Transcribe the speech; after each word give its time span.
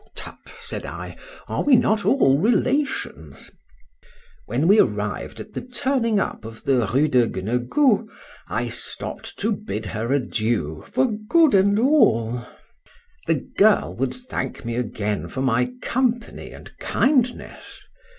—Tut! 0.15 0.35
said 0.57 0.83
I, 0.83 1.15
are 1.47 1.61
we 1.63 1.75
not 1.75 2.03
all 2.05 2.39
relations? 2.39 3.51
When 4.47 4.67
we 4.67 4.79
arrived 4.79 5.39
at 5.39 5.53
the 5.53 5.61
turning 5.61 6.19
up 6.19 6.43
of 6.43 6.63
the 6.63 6.87
Rue 6.91 7.07
de 7.07 7.27
Gueneguault, 7.27 8.07
I 8.47 8.67
stopp'd 8.67 9.37
to 9.41 9.51
bid 9.51 9.85
her 9.85 10.11
adieu 10.11 10.85
for 10.87 11.05
good 11.05 11.53
and 11.53 11.77
all: 11.77 12.43
the 13.27 13.47
girl 13.59 13.95
would 13.95 14.15
thank 14.15 14.65
me 14.65 14.73
again 14.75 15.27
for 15.27 15.43
my 15.43 15.71
company 15.83 16.49
and 16.51 16.75
kindness. 16.79 17.83